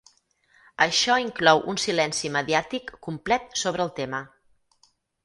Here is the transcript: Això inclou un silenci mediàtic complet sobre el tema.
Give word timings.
Això 0.85 1.17
inclou 1.23 1.61
un 1.73 1.77
silenci 1.83 2.31
mediàtic 2.37 2.89
complet 3.09 3.55
sobre 3.65 3.87
el 3.89 3.93
tema. 4.01 4.23